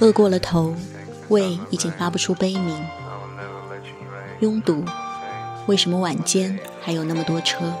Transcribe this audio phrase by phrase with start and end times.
[0.00, 0.74] 饿过了头，
[1.28, 2.84] 胃已经发不出悲鸣。
[4.40, 4.84] 拥堵，
[5.66, 7.74] 为什么晚间还有那么多车？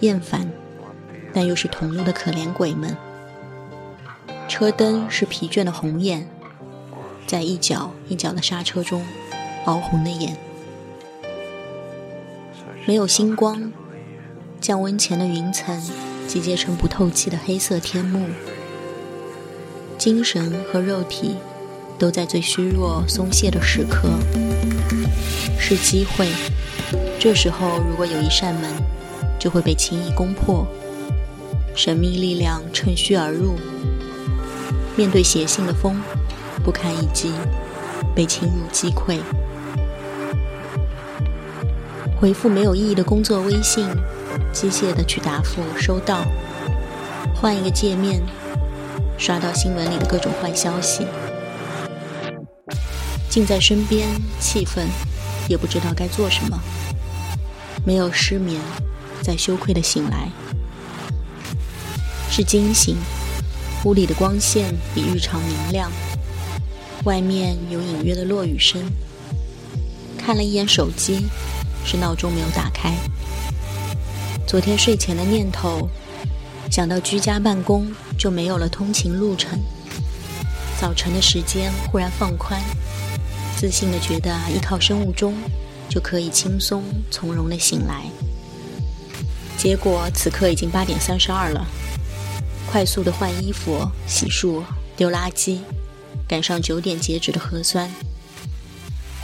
[0.00, 0.50] 厌烦，
[1.32, 2.96] 但又是同路的可怜鬼们。
[4.48, 6.28] 车灯是疲倦的红眼，
[7.26, 9.06] 在一脚一脚的刹车中，
[9.66, 10.36] 熬红的眼。
[12.86, 13.72] 没有星光，
[14.60, 15.80] 降温前的云层
[16.26, 18.26] 集结成不透气的黑色天幕。
[19.98, 21.34] 精神和肉体
[21.98, 24.08] 都在最虚弱、松懈的时刻，
[25.58, 26.28] 是机会。
[27.18, 28.70] 这时候，如果有一扇门，
[29.40, 30.64] 就会被轻易攻破。
[31.74, 33.56] 神秘力量趁虚而入，
[34.96, 36.00] 面对邪性的风，
[36.64, 37.32] 不堪一击，
[38.14, 39.18] 被侵入击溃。
[42.20, 43.88] 回复没有意义的工作微信，
[44.52, 46.24] 机械的去答复收到，
[47.34, 48.22] 换一个界面。
[49.18, 51.04] 刷到新闻里的各种坏消息，
[53.28, 54.86] 近在身边，气愤，
[55.48, 56.58] 也不知道该做什么。
[57.84, 58.60] 没有失眠，
[59.20, 60.30] 在羞愧的醒来，
[62.30, 62.96] 是惊醒。
[63.84, 65.90] 屋里的光线比日常明亮，
[67.04, 68.80] 外面有隐约的落雨声。
[70.16, 71.26] 看了一眼手机，
[71.84, 72.94] 是闹钟没有打开。
[74.46, 75.88] 昨天睡前的念头。
[76.70, 79.58] 想到居家办公，就没有了通勤路程。
[80.80, 82.60] 早晨的时间忽然放宽，
[83.56, 85.34] 自信的觉得依靠生物钟
[85.88, 88.04] 就可以轻松从容的醒来。
[89.56, 91.66] 结果此刻已经八点三十二了，
[92.70, 94.62] 快速的换衣服、洗漱、
[94.96, 95.58] 丢垃圾，
[96.28, 97.90] 赶上九点截止的核酸。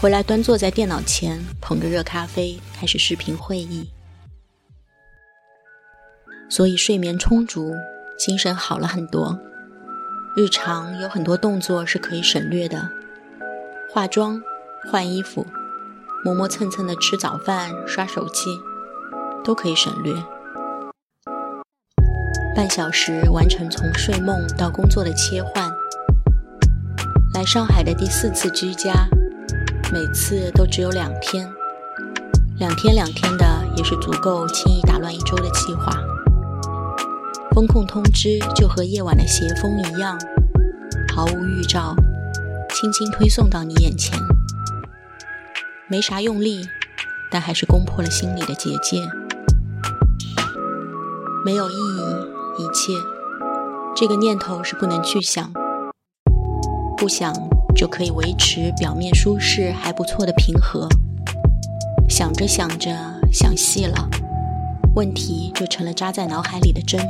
[0.01, 3.89] 回来端坐在电脑前，捧着热咖啡开始视频会议。
[6.51, 7.73] 所以睡眠充足，
[8.17, 9.39] 精神好了很多。
[10.37, 12.89] 日常有很多动作是可以省略的，
[13.93, 14.43] 化妆、
[14.91, 15.47] 换衣服、
[16.25, 18.59] 磨磨蹭蹭的吃早饭、刷手机，
[19.45, 20.13] 都可以省略。
[22.57, 25.71] 半小时完成从睡梦到工作的切换。
[27.35, 28.93] 来上海的第四次居家，
[29.93, 31.53] 每次都只有两天，
[32.59, 33.45] 两天两天的
[33.77, 35.93] 也是足够轻易打乱一周的计划。
[37.55, 40.19] 风控通知就和夜晚的邪风一样，
[41.15, 41.95] 毫无预兆，
[42.75, 44.19] 轻轻推送到你眼前，
[45.87, 46.67] 没啥用力，
[47.31, 49.01] 但还是攻破了心里的结界。
[51.45, 52.93] 没有意义，一切，
[53.95, 55.53] 这个念头是不能去想，
[56.97, 57.33] 不想
[57.77, 60.89] 就可以维持表面舒适还不错的平和，
[62.09, 62.91] 想着想着
[63.33, 64.09] 想细了，
[64.97, 67.01] 问题就成了扎在脑海里的针。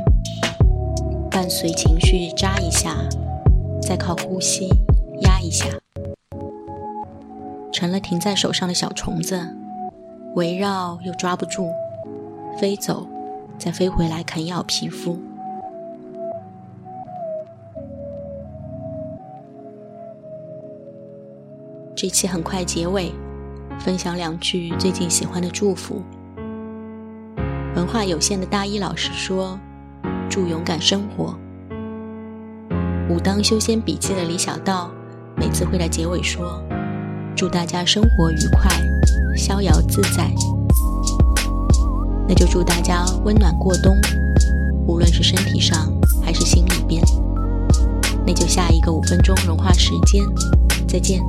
[1.35, 2.95] 伴随情绪扎一下，
[3.81, 4.69] 再靠呼吸
[5.23, 5.65] 压一下，
[7.73, 9.37] 成了停在手上的小虫子，
[10.35, 11.69] 围绕又抓不住，
[12.57, 13.05] 飞走，
[13.57, 15.19] 再飞回来啃咬皮肤。
[21.93, 23.11] 这期很快结尾，
[23.77, 26.01] 分享两句最近喜欢的祝福。
[27.75, 29.59] 文化有限的大一老师说。
[30.35, 31.33] 祝勇敢生活。
[33.09, 34.91] 武当修仙笔记的李小道
[35.37, 36.61] 每次会在结尾说
[37.37, 38.69] ：“祝大家生活愉快，
[39.37, 40.29] 逍遥自在。”
[42.27, 43.95] 那就祝大家温暖过冬，
[44.85, 45.89] 无论是身体上
[46.21, 47.01] 还是心里边。
[48.27, 50.21] 那就下一个五分钟融化时间，
[50.85, 51.21] 再见。